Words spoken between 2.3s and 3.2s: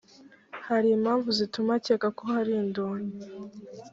harimo indonyi